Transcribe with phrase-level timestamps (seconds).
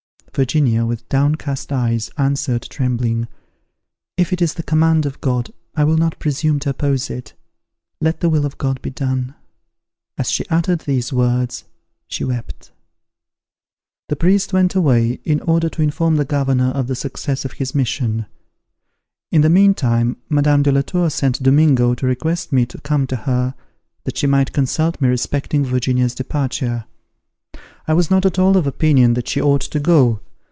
[0.33, 3.27] Virginia, with downcast eyes, answered, trembling,
[4.15, 7.33] "If it is the command of God, I will not presume to oppose it.
[7.99, 9.35] Let the will of God be done!"
[10.17, 11.65] As she uttered these words,
[12.07, 12.71] she wept.
[14.07, 17.75] The priest went away, in order to inform the governor of the success of his
[17.75, 18.25] mission.
[19.33, 23.17] In the meantime Madame de la Tour sent Domingo to request me to come to
[23.17, 23.53] her,
[24.05, 26.85] that she might consult me respecting Virginia's departure.
[27.87, 30.21] I was not at all of opinion that she ought to go.